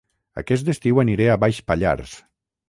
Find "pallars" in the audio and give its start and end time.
1.73-2.17